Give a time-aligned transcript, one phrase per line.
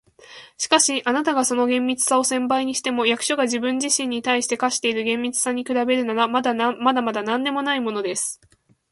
[0.57, 8.41] 「しかし、あなたがその厳密さを千倍にしても、役所が自分自身に対して課している厳密さに比べるなら、まだまだなんでもないものです。